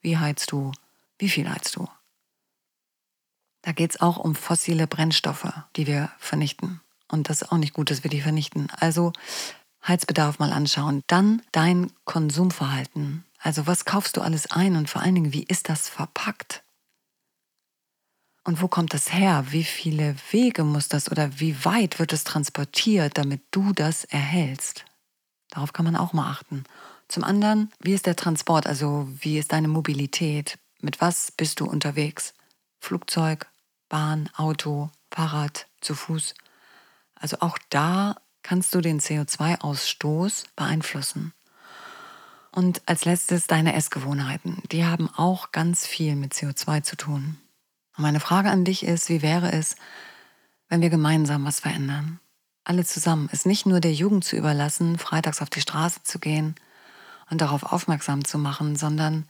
Wie 0.03 0.19
heizt 0.19 0.53
du? 0.53 0.73
Wie 1.19 1.29
viel 1.29 1.49
heizt 1.49 1.77
du? 1.77 1.89
Da 3.63 3.73
geht 3.73 3.93
es 3.93 4.01
auch 4.01 4.19
um 4.19 4.35
fossile 4.35 4.87
Brennstoffe, 4.87 5.53
die 5.77 5.87
wir 5.87 6.11
vernichten. 6.19 6.81
Und 7.09 7.31
das 7.31 7.43
ist 7.43 7.53
auch 7.53 7.59
nicht 7.59 7.75
gut, 7.75 7.91
dass 7.91 8.03
wir 8.03 8.11
die 8.11 8.21
vernichten. 8.21 8.69
Also 8.77 9.13
Heizbedarf 9.87 10.39
mal 10.39 10.53
anschauen. 10.53 11.03
Dann 11.07 11.43
dein 11.53 11.93
Konsumverhalten. 12.05 13.25
Also 13.39 13.67
was 13.67 13.85
kaufst 13.85 14.17
du 14.17 14.21
alles 14.21 14.51
ein 14.51 14.77
und 14.77 14.91
vor 14.91 15.03
allen 15.03 15.15
Dingen, 15.15 15.33
wie 15.33 15.45
ist 15.45 15.69
das 15.69 15.89
verpackt? 15.89 16.65
Und 18.45 18.61
wo 18.61 18.67
kommt 18.67 18.93
das 18.93 19.13
her? 19.13 19.47
Wie 19.51 19.63
viele 19.63 20.17
Wege 20.31 20.65
muss 20.65 20.89
das 20.89 21.11
oder 21.11 21.39
wie 21.39 21.65
weit 21.65 22.01
wird 22.01 22.13
es 22.13 22.25
transportiert, 22.25 23.17
damit 23.17 23.43
du 23.53 23.73
das 23.73 24.05
erhältst? 24.05 24.85
Darauf 25.51 25.73
kann 25.73 25.85
man 25.85 25.97
auch 25.97 26.13
mal 26.13 26.29
achten. 26.29 26.65
Zum 27.13 27.25
anderen, 27.25 27.71
wie 27.79 27.93
ist 27.93 28.07
der 28.07 28.17
Transport? 28.17 28.67
Also 28.67 29.07
wie 29.21 29.39
ist 29.39 29.53
deine 29.53 29.69
Mobilität? 29.69 30.59
Mit 30.81 31.03
was 31.03 31.31
bist 31.31 31.61
du 31.61 31.67
unterwegs? 31.67 32.33
Flugzeug, 32.81 33.49
Bahn, 33.91 34.31
Auto, 34.35 34.89
Fahrrad, 35.11 35.67
zu 35.83 35.95
Fuß? 35.95 36.33
Also 37.15 37.37
auch 37.41 37.59
da 37.69 38.17
kannst 38.43 38.75
du 38.75 38.81
den 38.81 38.99
CO2-Ausstoß 38.99 40.47
beeinflussen. 40.57 41.35
Und 42.51 42.81
als 42.87 43.05
letztes 43.05 43.47
deine 43.47 43.75
Essgewohnheiten. 43.75 44.63
Die 44.73 44.87
haben 44.87 45.11
auch 45.15 45.53
ganz 45.53 45.87
viel 45.87 46.17
mit 46.17 46.33
CO2 46.33 46.83
zu 46.83 46.97
tun. 46.97 47.37
Und 47.95 48.05
meine 48.05 48.21
Frage 48.21 48.49
an 48.49 48.65
dich 48.65 48.87
ist, 48.87 49.11
wie 49.11 49.21
wäre 49.21 49.53
es, 49.53 49.77
wenn 50.71 50.81
wir 50.81 50.89
gemeinsam 50.89 51.45
was 51.45 51.61
verändern? 51.61 52.21
Alle 52.65 52.87
zusammen. 52.87 53.29
Es 53.31 53.45
nicht 53.45 53.67
nur 53.67 53.81
der 53.81 53.93
Jugend 53.93 54.25
zu 54.25 54.35
überlassen, 54.35 54.99
freitags 54.99 55.43
auf 55.43 55.51
die 55.51 55.61
Straße 55.61 56.05
zu 56.05 56.19
gehen 56.19 56.55
und 57.33 57.41
darauf 57.41 57.65
aufmerksam 57.73 58.25
zu 58.25 58.39
machen, 58.39 58.77
sondern 58.77 59.25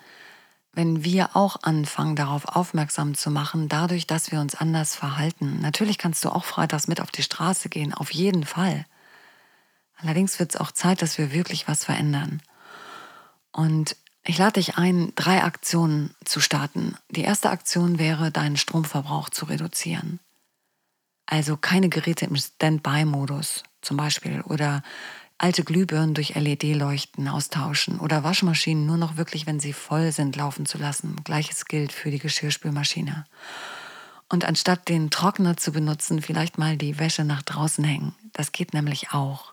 wenn 0.72 1.04
wir 1.04 1.36
auch 1.36 1.62
anfangen, 1.62 2.16
darauf 2.16 2.46
aufmerksam 2.46 3.14
zu 3.14 3.30
machen, 3.30 3.68
dadurch, 3.68 4.08
dass 4.08 4.32
wir 4.32 4.40
uns 4.40 4.56
anders 4.56 4.96
verhalten. 4.96 5.60
Natürlich 5.60 5.98
kannst 5.98 6.24
du 6.24 6.30
auch 6.30 6.44
freitags 6.44 6.88
mit 6.88 7.00
auf 7.00 7.12
die 7.12 7.22
Straße 7.22 7.68
gehen, 7.68 7.94
auf 7.94 8.10
jeden 8.10 8.44
Fall. 8.44 8.86
Allerdings 9.98 10.40
wird 10.40 10.54
es 10.54 10.60
auch 10.60 10.72
Zeit, 10.72 11.00
dass 11.00 11.16
wir 11.16 11.32
wirklich 11.32 11.68
was 11.68 11.84
verändern. 11.84 12.42
Und 13.52 13.96
ich 14.24 14.36
lade 14.38 14.54
dich 14.54 14.76
ein, 14.76 15.12
drei 15.14 15.44
Aktionen 15.44 16.14
zu 16.24 16.40
starten. 16.40 16.96
Die 17.08 17.22
erste 17.22 17.50
Aktion 17.50 18.00
wäre, 18.00 18.32
deinen 18.32 18.56
Stromverbrauch 18.56 19.28
zu 19.30 19.44
reduzieren. 19.44 20.18
Also 21.26 21.56
keine 21.56 21.88
Geräte 21.88 22.24
im 22.24 22.34
Standby-Modus 22.34 23.62
zum 23.80 23.96
Beispiel 23.96 24.40
oder 24.42 24.82
alte 25.42 25.64
Glühbirnen 25.64 26.14
durch 26.14 26.36
LED-Leuchten 26.36 27.26
austauschen 27.26 27.98
oder 27.98 28.22
Waschmaschinen 28.22 28.86
nur 28.86 28.96
noch 28.96 29.16
wirklich, 29.16 29.44
wenn 29.46 29.58
sie 29.58 29.72
voll 29.72 30.12
sind, 30.12 30.36
laufen 30.36 30.66
zu 30.66 30.78
lassen. 30.78 31.16
Gleiches 31.24 31.64
gilt 31.64 31.90
für 31.90 32.12
die 32.12 32.20
Geschirrspülmaschine. 32.20 33.24
Und 34.28 34.44
anstatt 34.44 34.88
den 34.88 35.10
Trockner 35.10 35.56
zu 35.56 35.72
benutzen, 35.72 36.22
vielleicht 36.22 36.58
mal 36.58 36.76
die 36.76 36.98
Wäsche 37.00 37.24
nach 37.24 37.42
draußen 37.42 37.82
hängen. 37.82 38.14
Das 38.32 38.52
geht 38.52 38.72
nämlich 38.72 39.12
auch. 39.12 39.52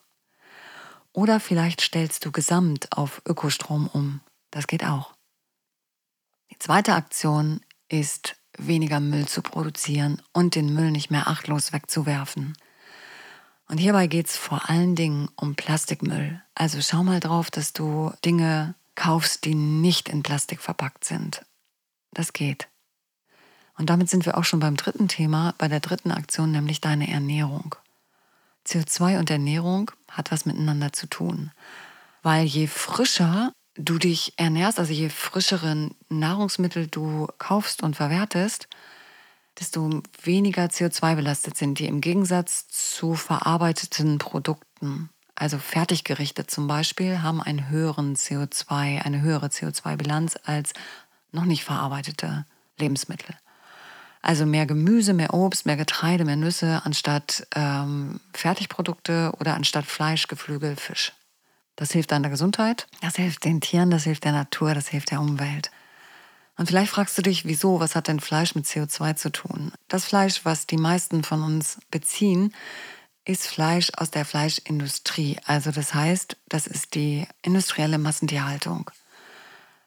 Oder 1.11 1.39
vielleicht 1.39 1.81
stellst 1.81 2.23
du 2.23 2.31
gesamt 2.31 2.95
auf 2.95 3.23
Ökostrom 3.27 3.89
um. 3.91 4.21
Das 4.51 4.67
geht 4.67 4.85
auch. 4.85 5.15
Die 6.51 6.59
zweite 6.59 6.93
Aktion 6.93 7.61
ist, 7.89 8.35
weniger 8.57 8.99
Müll 8.99 9.27
zu 9.27 9.41
produzieren 9.41 10.21
und 10.33 10.53
den 10.53 10.71
Müll 10.71 10.91
nicht 10.91 11.09
mehr 11.09 11.27
achtlos 11.27 11.73
wegzuwerfen. 11.73 12.55
Und 13.69 13.77
hierbei 13.77 14.07
geht 14.07 14.27
es 14.27 14.35
vor 14.35 14.69
allen 14.69 14.95
Dingen 14.95 15.29
um 15.35 15.55
Plastikmüll. 15.55 16.41
Also 16.55 16.81
schau 16.81 17.03
mal 17.03 17.19
drauf, 17.19 17.51
dass 17.51 17.71
du 17.71 18.11
Dinge 18.25 18.73
kaufst, 18.95 19.45
die 19.45 19.53
nicht 19.53 20.09
in 20.09 20.23
Plastik 20.23 20.59
verpackt 20.59 21.05
sind. 21.05 21.45
Das 22.11 22.33
geht. 22.33 22.67
Und 23.77 23.89
damit 23.91 24.09
sind 24.09 24.25
wir 24.25 24.37
auch 24.37 24.43
schon 24.43 24.59
beim 24.59 24.75
dritten 24.75 25.07
Thema, 25.07 25.53
bei 25.57 25.67
der 25.67 25.79
dritten 25.79 26.11
Aktion, 26.11 26.51
nämlich 26.51 26.81
deine 26.81 27.09
Ernährung. 27.09 27.75
CO2 28.67 29.19
und 29.19 29.29
Ernährung 29.29 29.91
hat 30.09 30.31
was 30.31 30.45
miteinander 30.45 30.91
zu 30.91 31.07
tun. 31.07 31.51
Weil 32.23 32.45
je 32.45 32.67
frischer 32.67 33.53
du 33.75 33.99
dich 33.99 34.33
ernährst, 34.35 34.79
also 34.79 34.91
je 34.91 35.09
frischere 35.09 35.91
Nahrungsmittel 36.09 36.87
du 36.87 37.27
kaufst 37.37 37.83
und 37.83 37.95
verwertest, 37.95 38.67
desto 39.59 40.01
weniger 40.23 40.65
CO2 40.65 41.15
belastet 41.15 41.57
sind 41.57 41.79
die 41.79 41.85
im 41.85 42.01
Gegensatz 42.01 42.67
zu 42.67 43.15
verarbeiteten 43.15 44.17
Produkten. 44.17 45.09
Also 45.35 45.57
Fertiggerichte 45.57 46.47
zum 46.47 46.67
Beispiel 46.67 47.21
haben 47.21 47.41
einen 47.41 47.69
höheren 47.69 48.15
CO2, 48.15 49.01
eine 49.01 49.21
höhere 49.21 49.47
CO2-Bilanz 49.47 50.37
als 50.43 50.73
noch 51.31 51.45
nicht 51.45 51.63
verarbeitete 51.63 52.45
Lebensmittel. 52.77 53.35
Also 54.21 54.45
mehr 54.45 54.65
Gemüse, 54.65 55.13
mehr 55.13 55.33
Obst, 55.33 55.65
mehr 55.65 55.77
Getreide, 55.77 56.25
mehr 56.25 56.35
Nüsse 56.35 56.81
anstatt 56.83 57.47
ähm, 57.55 58.19
Fertigprodukte 58.33 59.31
oder 59.39 59.55
anstatt 59.55 59.85
Fleisch, 59.85 60.27
Geflügel, 60.27 60.75
Fisch. 60.75 61.13
Das 61.77 61.93
hilft 61.93 62.11
deiner 62.11 62.29
Gesundheit, 62.29 62.87
das 63.01 63.15
hilft 63.15 63.45
den 63.45 63.61
Tieren, 63.61 63.91
das 63.91 64.03
hilft 64.03 64.25
der 64.25 64.33
Natur, 64.33 64.73
das 64.73 64.89
hilft 64.89 65.11
der 65.11 65.21
Umwelt. 65.21 65.71
Und 66.59 66.65
vielleicht 66.67 66.91
fragst 66.91 67.17
du 67.17 67.21
dich, 67.21 67.45
wieso, 67.45 67.79
was 67.79 67.95
hat 67.95 68.09
denn 68.09 68.19
Fleisch 68.19 68.53
mit 68.53 68.65
CO2 68.65 69.15
zu 69.15 69.31
tun? 69.31 69.71
Das 69.87 70.03
Fleisch, 70.03 70.43
was 70.43 70.67
die 70.67 70.75
meisten 70.75 71.23
von 71.23 71.41
uns 71.41 71.79
beziehen, 71.89 72.53
ist 73.23 73.47
Fleisch 73.47 73.91
aus 73.95 74.11
der 74.11 74.25
Fleischindustrie. 74.25 75.37
Also 75.45 75.71
das 75.71 75.93
heißt, 75.93 76.35
das 76.49 76.67
ist 76.67 76.95
die 76.95 77.25
industrielle 77.43 77.97
Massentierhaltung. 77.97 78.91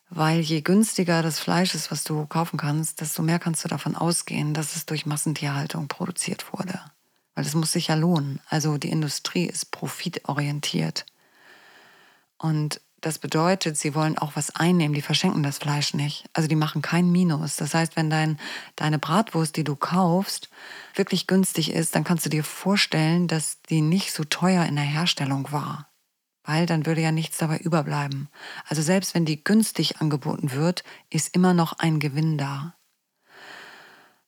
Weil 0.08 0.40
je 0.40 0.62
günstiger 0.62 1.22
das 1.22 1.38
Fleisch 1.38 1.74
ist, 1.74 1.90
was 1.90 2.04
du 2.04 2.24
kaufen 2.24 2.56
kannst, 2.56 3.02
desto 3.02 3.20
mehr 3.20 3.38
kannst 3.38 3.62
du 3.66 3.68
davon 3.68 3.94
ausgehen, 3.94 4.54
dass 4.54 4.74
es 4.74 4.86
durch 4.86 5.04
Massentierhaltung 5.04 5.88
produziert 5.88 6.54
wurde. 6.54 6.80
weil 7.34 7.44
es 7.44 7.54
muss 7.54 7.72
sich 7.72 7.88
ja 7.88 7.96
lohnen. 7.96 8.40
Also 8.48 8.78
die 8.78 8.90
Industrie 8.90 9.44
ist 9.44 9.72
profitorientiert. 9.72 11.04
Und 12.38 12.80
das 13.02 13.18
bedeutet, 13.18 13.76
sie 13.76 13.94
wollen 13.96 14.16
auch 14.16 14.36
was 14.36 14.54
einnehmen, 14.54 14.94
die 14.94 15.02
verschenken 15.02 15.42
das 15.42 15.58
Fleisch 15.58 15.92
nicht. 15.92 16.24
Also 16.32 16.48
die 16.48 16.56
machen 16.56 16.82
kein 16.82 17.10
Minus. 17.10 17.56
Das 17.56 17.74
heißt, 17.74 17.96
wenn 17.96 18.08
dein, 18.08 18.38
deine 18.76 19.00
Bratwurst, 19.00 19.56
die 19.56 19.64
du 19.64 19.74
kaufst, 19.74 20.48
wirklich 20.94 21.26
günstig 21.26 21.72
ist, 21.72 21.96
dann 21.96 22.04
kannst 22.04 22.24
du 22.24 22.30
dir 22.30 22.44
vorstellen, 22.44 23.26
dass 23.26 23.60
die 23.62 23.80
nicht 23.80 24.12
so 24.12 24.22
teuer 24.22 24.64
in 24.66 24.76
der 24.76 24.84
Herstellung 24.84 25.50
war. 25.50 25.88
Weil 26.44 26.66
dann 26.66 26.86
würde 26.86 27.00
ja 27.00 27.12
nichts 27.12 27.38
dabei 27.38 27.58
überbleiben. 27.58 28.28
Also 28.68 28.82
selbst 28.82 29.14
wenn 29.14 29.24
die 29.24 29.42
günstig 29.42 30.00
angeboten 30.00 30.52
wird, 30.52 30.84
ist 31.10 31.34
immer 31.34 31.54
noch 31.54 31.74
ein 31.74 31.98
Gewinn 31.98 32.38
da. 32.38 32.76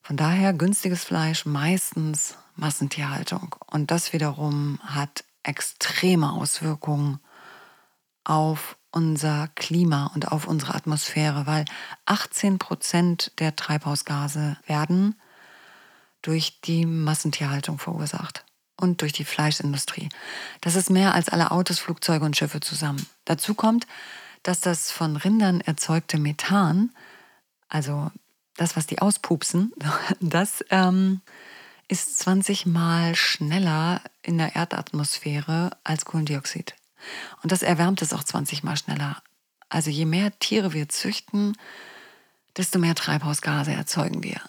Von 0.02 0.16
daher 0.16 0.52
günstiges 0.52 1.04
Fleisch 1.04 1.46
meistens 1.46 2.36
Massentierhaltung. 2.56 3.54
Und 3.70 3.92
das 3.92 4.12
wiederum 4.12 4.80
hat 4.82 5.24
extreme 5.44 6.32
Auswirkungen 6.32 7.20
auf 8.24 8.76
unser 8.90 9.48
Klima 9.54 10.10
und 10.14 10.30
auf 10.30 10.46
unsere 10.46 10.74
Atmosphäre, 10.74 11.46
weil 11.46 11.64
18 12.06 12.58
Prozent 12.58 13.32
der 13.38 13.56
Treibhausgase 13.56 14.56
werden 14.66 15.16
durch 16.22 16.60
die 16.62 16.86
Massentierhaltung 16.86 17.78
verursacht 17.78 18.44
und 18.76 19.02
durch 19.02 19.12
die 19.12 19.24
Fleischindustrie. 19.24 20.08
Das 20.60 20.74
ist 20.74 20.90
mehr 20.90 21.14
als 21.14 21.28
alle 21.28 21.50
Autos, 21.50 21.78
Flugzeuge 21.78 22.24
und 22.24 22.36
Schiffe 22.36 22.60
zusammen. 22.60 23.06
Dazu 23.24 23.54
kommt, 23.54 23.86
dass 24.42 24.60
das 24.60 24.90
von 24.90 25.16
Rindern 25.16 25.60
erzeugte 25.60 26.18
Methan, 26.18 26.90
also 27.68 28.10
das, 28.56 28.76
was 28.76 28.86
die 28.86 29.00
auspupsen, 29.00 29.72
das 30.20 30.64
ähm, 30.70 31.20
ist 31.88 32.18
20 32.18 32.66
Mal 32.66 33.14
schneller 33.14 34.00
in 34.22 34.38
der 34.38 34.54
Erdatmosphäre 34.54 35.70
als 35.82 36.04
Kohlendioxid. 36.04 36.74
Und 37.42 37.52
das 37.52 37.62
erwärmt 37.62 38.02
es 38.02 38.12
auch 38.12 38.24
20 38.24 38.62
Mal 38.62 38.76
schneller. 38.76 39.22
Also 39.68 39.90
je 39.90 40.04
mehr 40.04 40.38
Tiere 40.38 40.72
wir 40.72 40.88
züchten, 40.88 41.56
desto 42.56 42.78
mehr 42.78 42.94
Treibhausgase 42.94 43.72
erzeugen 43.72 44.22
wir. 44.22 44.40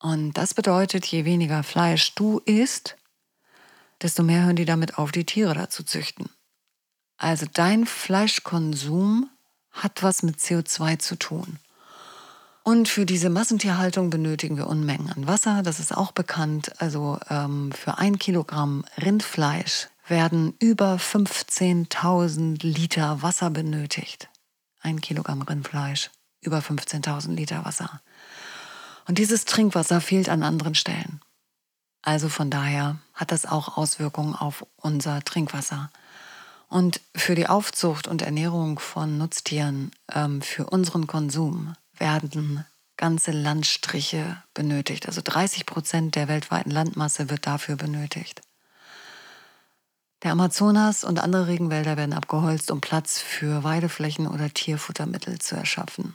Und 0.00 0.34
das 0.34 0.54
bedeutet, 0.54 1.06
je 1.06 1.24
weniger 1.24 1.62
Fleisch 1.62 2.14
du 2.14 2.38
isst, 2.40 2.96
desto 4.02 4.22
mehr 4.22 4.44
hören 4.44 4.56
die 4.56 4.64
damit 4.64 4.98
auf, 4.98 5.12
die 5.12 5.24
Tiere 5.24 5.54
dazu 5.54 5.82
züchten. 5.82 6.28
Also 7.16 7.46
dein 7.52 7.86
Fleischkonsum 7.86 9.30
hat 9.70 10.02
was 10.02 10.22
mit 10.22 10.38
CO2 10.38 10.98
zu 10.98 11.16
tun. 11.16 11.58
Und 12.62 12.88
für 12.88 13.04
diese 13.04 13.28
Massentierhaltung 13.28 14.08
benötigen 14.08 14.56
wir 14.56 14.66
Unmengen 14.66 15.12
an 15.12 15.26
Wasser, 15.26 15.62
das 15.62 15.80
ist 15.80 15.94
auch 15.94 16.12
bekannt. 16.12 16.80
Also 16.80 17.18
ähm, 17.28 17.72
für 17.72 17.98
ein 17.98 18.18
Kilogramm 18.18 18.84
Rindfleisch 18.96 19.88
werden 20.06 20.54
über 20.58 20.96
15.000 20.96 22.64
Liter 22.66 23.22
Wasser 23.22 23.50
benötigt. 23.50 24.28
Ein 24.80 25.00
Kilogramm 25.00 25.42
Rindfleisch, 25.42 26.10
über 26.40 26.58
15.000 26.58 27.34
Liter 27.34 27.64
Wasser. 27.64 28.00
Und 29.06 29.18
dieses 29.18 29.44
Trinkwasser 29.44 30.00
fehlt 30.00 30.28
an 30.28 30.42
anderen 30.42 30.74
Stellen. 30.74 31.20
Also 32.02 32.28
von 32.28 32.50
daher 32.50 32.98
hat 33.14 33.32
das 33.32 33.46
auch 33.46 33.76
Auswirkungen 33.76 34.34
auf 34.34 34.66
unser 34.76 35.22
Trinkwasser. 35.22 35.90
Und 36.68 37.00
für 37.16 37.34
die 37.34 37.46
Aufzucht 37.46 38.06
und 38.06 38.22
Ernährung 38.22 38.78
von 38.78 39.16
Nutztieren, 39.16 39.90
ähm, 40.12 40.42
für 40.42 40.66
unseren 40.66 41.06
Konsum, 41.06 41.74
werden 41.96 42.66
ganze 42.96 43.30
Landstriche 43.30 44.42
benötigt. 44.52 45.06
Also 45.06 45.20
30 45.22 45.66
Prozent 45.66 46.14
der 46.14 46.28
weltweiten 46.28 46.70
Landmasse 46.70 47.30
wird 47.30 47.46
dafür 47.46 47.76
benötigt. 47.76 48.42
Der 50.24 50.32
Amazonas 50.32 51.04
und 51.04 51.20
andere 51.20 51.46
Regenwälder 51.46 51.96
werden 51.96 52.12
abgeholzt, 52.12 52.72
um 52.72 52.80
Platz 52.80 53.20
für 53.20 53.62
Weideflächen 53.62 54.26
oder 54.26 54.52
Tierfuttermittel 54.52 55.38
zu 55.38 55.54
erschaffen. 55.54 56.14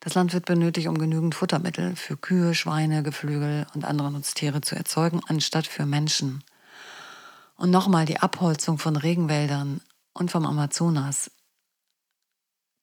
Das 0.00 0.14
Land 0.14 0.32
wird 0.32 0.46
benötigt, 0.46 0.88
um 0.88 0.96
genügend 0.96 1.34
Futtermittel 1.34 1.96
für 1.96 2.16
Kühe, 2.16 2.54
Schweine, 2.54 3.02
Geflügel 3.02 3.66
und 3.74 3.84
andere 3.84 4.10
Nutztiere 4.10 4.62
zu 4.62 4.76
erzeugen, 4.76 5.20
anstatt 5.28 5.66
für 5.66 5.84
Menschen. 5.84 6.42
Und 7.56 7.70
nochmal 7.70 8.06
die 8.06 8.20
Abholzung 8.20 8.78
von 8.78 8.96
Regenwäldern 8.96 9.82
und 10.14 10.30
vom 10.30 10.46
Amazonas 10.46 11.30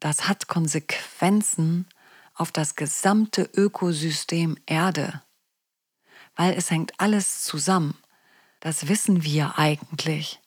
das 0.02 0.28
hat 0.28 0.48
Konsequenzen 0.48 1.88
auf 2.34 2.52
das 2.52 2.76
gesamte 2.76 3.44
Ökosystem 3.54 4.58
Erde, 4.66 5.22
weil 6.36 6.54
es 6.56 6.72
hängt 6.72 7.00
alles 7.00 7.44
zusammen. 7.44 7.96
Das 8.62 8.88
wissen 8.88 9.24
wir 9.24 9.58
eigentlich. 9.58 10.40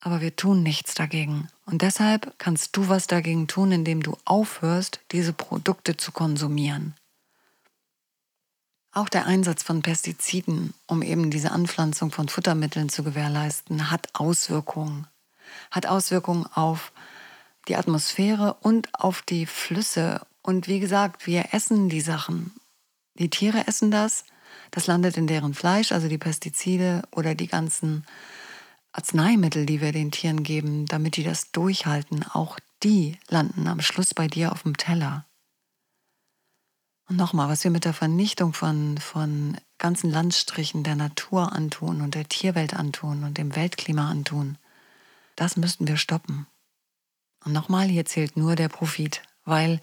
Aber 0.00 0.20
wir 0.20 0.36
tun 0.36 0.62
nichts 0.62 0.94
dagegen. 0.94 1.48
Und 1.66 1.82
deshalb 1.82 2.38
kannst 2.38 2.76
du 2.76 2.88
was 2.88 3.08
dagegen 3.08 3.48
tun, 3.48 3.72
indem 3.72 4.02
du 4.02 4.16
aufhörst, 4.24 5.00
diese 5.10 5.32
Produkte 5.32 5.96
zu 5.96 6.12
konsumieren. 6.12 6.94
Auch 8.92 9.08
der 9.08 9.26
Einsatz 9.26 9.64
von 9.64 9.82
Pestiziden, 9.82 10.74
um 10.86 11.02
eben 11.02 11.30
diese 11.30 11.50
Anpflanzung 11.50 12.12
von 12.12 12.28
Futtermitteln 12.28 12.88
zu 12.88 13.02
gewährleisten, 13.02 13.90
hat 13.90 14.08
Auswirkungen. 14.14 15.08
Hat 15.70 15.86
Auswirkungen 15.86 16.46
auf 16.46 16.92
die 17.66 17.76
Atmosphäre 17.76 18.54
und 18.60 18.94
auf 18.94 19.22
die 19.22 19.46
Flüsse. 19.46 20.24
Und 20.40 20.68
wie 20.68 20.78
gesagt, 20.78 21.26
wir 21.26 21.52
essen 21.52 21.88
die 21.88 22.00
Sachen. 22.00 22.54
Die 23.14 23.28
Tiere 23.28 23.66
essen 23.66 23.90
das, 23.90 24.24
das 24.70 24.86
landet 24.86 25.16
in 25.16 25.26
deren 25.26 25.54
Fleisch, 25.54 25.92
also 25.92 26.08
die 26.08 26.18
Pestizide 26.18 27.02
oder 27.12 27.34
die 27.34 27.46
ganzen 27.46 28.04
Arzneimittel, 28.92 29.66
die 29.66 29.80
wir 29.80 29.92
den 29.92 30.10
Tieren 30.10 30.42
geben, 30.42 30.86
damit 30.86 31.16
die 31.16 31.24
das 31.24 31.52
durchhalten. 31.52 32.24
Auch 32.24 32.58
die 32.82 33.18
landen 33.28 33.68
am 33.68 33.80
Schluss 33.80 34.14
bei 34.14 34.26
dir 34.26 34.52
auf 34.52 34.62
dem 34.62 34.76
Teller. 34.76 35.26
Und 37.08 37.16
nochmal, 37.16 37.48
was 37.48 37.62
wir 37.62 37.70
mit 37.70 37.84
der 37.84 37.92
Vernichtung 37.92 38.52
von, 38.52 38.98
von 38.98 39.56
ganzen 39.78 40.10
Landstrichen 40.10 40.82
der 40.82 40.96
Natur 40.96 41.52
antun 41.52 42.00
und 42.00 42.14
der 42.14 42.28
Tierwelt 42.28 42.74
antun 42.74 43.22
und 43.22 43.38
dem 43.38 43.54
Weltklima 43.54 44.10
antun, 44.10 44.58
das 45.36 45.56
müssten 45.56 45.86
wir 45.86 45.98
stoppen. 45.98 46.46
Und 47.44 47.52
nochmal, 47.52 47.86
hier 47.86 48.06
zählt 48.06 48.36
nur 48.36 48.56
der 48.56 48.68
Profit, 48.68 49.22
weil 49.44 49.80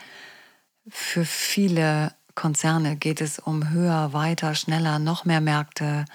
für 0.90 1.24
viele 1.24 2.14
Konzerne 2.36 2.96
geht 2.96 3.22
es 3.22 3.40
um 3.40 3.70
höher, 3.70 4.14
weiter, 4.14 4.56
schneller, 4.56 5.00
noch 5.00 5.26
mehr 5.26 5.42
Märkte, 5.42 6.06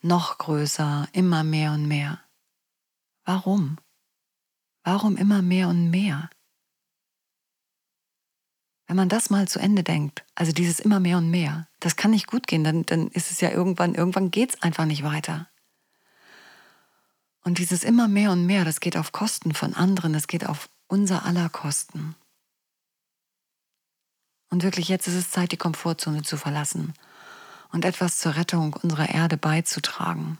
noch 0.00 0.38
größer, 0.38 1.08
immer 1.12 1.44
mehr 1.44 1.72
und 1.72 1.86
mehr. 1.86 2.20
Warum? 3.24 3.78
Warum 4.84 5.16
immer 5.16 5.42
mehr 5.42 5.68
und 5.68 5.90
mehr? 5.90 6.28
Wenn 8.86 8.96
man 8.96 9.08
das 9.08 9.30
mal 9.30 9.48
zu 9.48 9.58
Ende 9.58 9.82
denkt, 9.82 10.24
also 10.34 10.52
dieses 10.52 10.80
immer 10.80 11.00
mehr 11.00 11.16
und 11.18 11.30
mehr, 11.30 11.68
das 11.80 11.96
kann 11.96 12.10
nicht 12.10 12.26
gut 12.26 12.46
gehen, 12.46 12.64
dann, 12.64 12.84
dann 12.84 13.08
ist 13.08 13.30
es 13.30 13.40
ja 13.40 13.50
irgendwann, 13.50 13.94
irgendwann 13.94 14.30
geht 14.30 14.50
es 14.54 14.62
einfach 14.62 14.84
nicht 14.84 15.02
weiter. 15.02 15.48
Und 17.44 17.58
dieses 17.58 17.84
immer 17.84 18.06
mehr 18.08 18.32
und 18.32 18.44
mehr, 18.44 18.64
das 18.64 18.80
geht 18.80 18.96
auf 18.96 19.12
Kosten 19.12 19.54
von 19.54 19.74
anderen, 19.74 20.12
das 20.12 20.26
geht 20.26 20.46
auf 20.46 20.68
unser 20.88 21.24
aller 21.24 21.48
Kosten. 21.48 22.14
Und 24.52 24.64
wirklich 24.64 24.88
jetzt 24.88 25.08
ist 25.08 25.14
es 25.14 25.30
Zeit, 25.30 25.50
die 25.52 25.56
Komfortzone 25.56 26.24
zu 26.24 26.36
verlassen 26.36 26.92
und 27.70 27.86
etwas 27.86 28.18
zur 28.18 28.36
Rettung 28.36 28.74
unserer 28.74 29.08
Erde 29.08 29.38
beizutragen. 29.38 30.36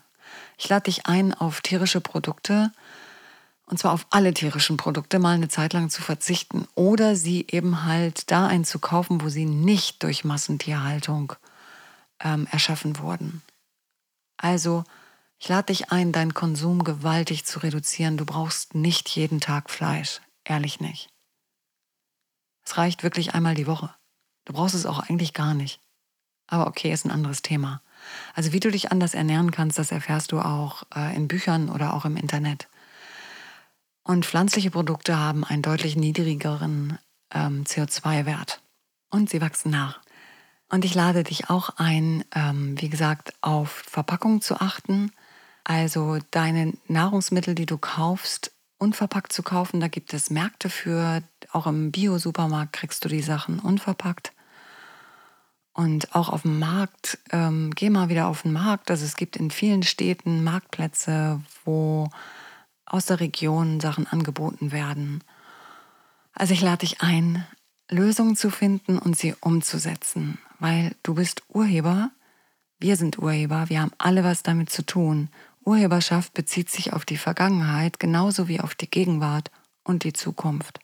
Ich 0.58 0.68
lade 0.68 0.82
dich 0.82 1.06
ein, 1.06 1.32
auf 1.32 1.62
tierische 1.62 2.02
Produkte, 2.02 2.72
und 3.64 3.78
zwar 3.78 3.94
auf 3.94 4.06
alle 4.10 4.34
tierischen 4.34 4.76
Produkte, 4.76 5.18
mal 5.18 5.34
eine 5.34 5.48
Zeit 5.48 5.72
lang 5.72 5.88
zu 5.88 6.02
verzichten 6.02 6.68
oder 6.74 7.16
sie 7.16 7.46
eben 7.48 7.84
halt 7.84 8.30
da 8.30 8.46
einzukaufen, 8.46 9.22
wo 9.22 9.30
sie 9.30 9.46
nicht 9.46 10.02
durch 10.02 10.24
Massentierhaltung 10.24 11.32
ähm, 12.20 12.46
erschaffen 12.50 12.98
wurden. 12.98 13.40
Also, 14.36 14.84
ich 15.38 15.48
lade 15.48 15.72
dich 15.72 15.90
ein, 15.90 16.12
deinen 16.12 16.34
Konsum 16.34 16.84
gewaltig 16.84 17.46
zu 17.46 17.60
reduzieren. 17.60 18.18
Du 18.18 18.26
brauchst 18.26 18.74
nicht 18.74 19.08
jeden 19.08 19.40
Tag 19.40 19.70
Fleisch. 19.70 20.20
Ehrlich 20.44 20.80
nicht. 20.80 21.08
Es 22.62 22.76
reicht 22.76 23.02
wirklich 23.02 23.32
einmal 23.34 23.54
die 23.54 23.66
Woche. 23.66 23.88
Du 24.44 24.52
brauchst 24.52 24.74
es 24.74 24.86
auch 24.86 24.98
eigentlich 24.98 25.34
gar 25.34 25.54
nicht. 25.54 25.80
Aber 26.46 26.66
okay, 26.66 26.92
ist 26.92 27.04
ein 27.04 27.10
anderes 27.10 27.42
Thema. 27.42 27.80
Also 28.34 28.52
wie 28.52 28.60
du 28.60 28.70
dich 28.70 28.92
anders 28.92 29.14
ernähren 29.14 29.50
kannst, 29.50 29.78
das 29.78 29.92
erfährst 29.92 30.32
du 30.32 30.40
auch 30.40 30.82
äh, 30.94 31.14
in 31.14 31.28
Büchern 31.28 31.68
oder 31.68 31.94
auch 31.94 32.04
im 32.04 32.16
Internet. 32.16 32.68
Und 34.04 34.26
pflanzliche 34.26 34.70
Produkte 34.70 35.16
haben 35.16 35.44
einen 35.44 35.62
deutlich 35.62 35.96
niedrigeren 35.96 36.98
ähm, 37.32 37.64
CO2-Wert. 37.64 38.60
Und 39.10 39.30
sie 39.30 39.40
wachsen 39.40 39.70
nach. 39.70 40.00
Und 40.68 40.84
ich 40.84 40.94
lade 40.94 41.22
dich 41.22 41.50
auch 41.50 41.70
ein, 41.76 42.24
ähm, 42.34 42.80
wie 42.80 42.88
gesagt, 42.88 43.34
auf 43.42 43.70
Verpackung 43.70 44.40
zu 44.40 44.60
achten. 44.60 45.12
Also 45.64 46.18
deine 46.30 46.72
Nahrungsmittel, 46.88 47.54
die 47.54 47.66
du 47.66 47.78
kaufst, 47.78 48.52
unverpackt 48.78 49.32
zu 49.32 49.42
kaufen. 49.42 49.80
Da 49.80 49.88
gibt 49.88 50.12
es 50.12 50.30
Märkte 50.30 50.68
für. 50.68 51.22
Auch 51.52 51.66
im 51.66 51.92
Bio-Supermarkt 51.92 52.72
kriegst 52.72 53.04
du 53.04 53.08
die 53.08 53.22
Sachen 53.22 53.58
unverpackt. 53.58 54.32
Und 55.74 56.14
auch 56.14 56.28
auf 56.28 56.42
dem 56.42 56.58
Markt, 56.58 57.18
ähm, 57.30 57.72
geh 57.74 57.90
mal 57.90 58.08
wieder 58.08 58.26
auf 58.26 58.42
den 58.42 58.52
Markt. 58.52 58.90
Also 58.90 59.04
es 59.04 59.16
gibt 59.16 59.36
in 59.36 59.50
vielen 59.50 59.82
Städten 59.82 60.44
Marktplätze, 60.44 61.40
wo 61.64 62.10
aus 62.84 63.06
der 63.06 63.20
Region 63.20 63.80
Sachen 63.80 64.06
angeboten 64.06 64.72
werden. 64.72 65.22
Also 66.34 66.54
ich 66.54 66.60
lade 66.60 66.78
dich 66.78 67.00
ein, 67.00 67.46
Lösungen 67.90 68.36
zu 68.36 68.50
finden 68.50 68.98
und 68.98 69.16
sie 69.16 69.34
umzusetzen, 69.40 70.38
weil 70.58 70.94
du 71.02 71.14
bist 71.14 71.42
Urheber, 71.48 72.10
wir 72.78 72.96
sind 72.96 73.18
Urheber, 73.18 73.68
wir 73.68 73.80
haben 73.80 73.92
alle 73.98 74.24
was 74.24 74.42
damit 74.42 74.70
zu 74.70 74.84
tun. 74.84 75.28
Urheberschaft 75.64 76.34
bezieht 76.34 76.70
sich 76.70 76.92
auf 76.92 77.04
die 77.04 77.16
Vergangenheit 77.16 78.00
genauso 78.00 78.48
wie 78.48 78.60
auf 78.60 78.74
die 78.74 78.90
Gegenwart 78.90 79.50
und 79.84 80.04
die 80.04 80.12
Zukunft. 80.12 80.80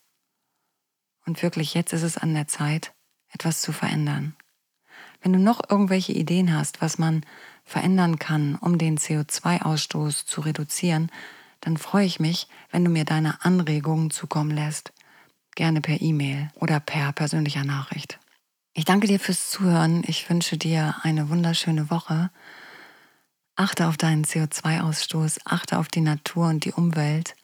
Und 1.28 1.42
wirklich, 1.42 1.74
jetzt 1.74 1.92
ist 1.92 2.04
es 2.04 2.16
an 2.16 2.32
der 2.32 2.48
Zeit, 2.48 2.94
etwas 3.34 3.60
zu 3.60 3.70
verändern. 3.70 4.34
Wenn 5.20 5.34
du 5.34 5.38
noch 5.38 5.60
irgendwelche 5.68 6.12
Ideen 6.12 6.56
hast, 6.56 6.80
was 6.80 6.96
man 6.96 7.20
verändern 7.66 8.18
kann, 8.18 8.54
um 8.54 8.78
den 8.78 8.96
CO2-Ausstoß 8.96 10.24
zu 10.24 10.40
reduzieren, 10.40 11.12
dann 11.60 11.76
freue 11.76 12.06
ich 12.06 12.18
mich, 12.18 12.48
wenn 12.70 12.82
du 12.82 12.90
mir 12.90 13.04
deine 13.04 13.44
Anregungen 13.44 14.10
zukommen 14.10 14.50
lässt. 14.50 14.94
Gerne 15.54 15.82
per 15.82 16.00
E-Mail 16.00 16.50
oder 16.54 16.80
per 16.80 17.12
persönlicher 17.12 17.64
Nachricht. 17.64 18.18
Ich 18.72 18.86
danke 18.86 19.06
dir 19.06 19.20
fürs 19.20 19.50
Zuhören. 19.50 20.04
Ich 20.06 20.30
wünsche 20.30 20.56
dir 20.56 20.94
eine 21.02 21.28
wunderschöne 21.28 21.90
Woche. 21.90 22.30
Achte 23.54 23.86
auf 23.86 23.98
deinen 23.98 24.24
CO2-Ausstoß, 24.24 25.40
achte 25.44 25.78
auf 25.78 25.88
die 25.88 26.00
Natur 26.00 26.48
und 26.48 26.64
die 26.64 26.72
Umwelt 26.72 27.34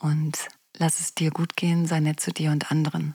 und 0.00 0.38
lass 0.78 1.00
es 1.00 1.14
dir 1.14 1.30
gut 1.30 1.54
gehen, 1.54 1.84
sei 1.84 2.00
nett 2.00 2.18
zu 2.18 2.32
dir 2.32 2.50
und 2.50 2.70
anderen. 2.70 3.14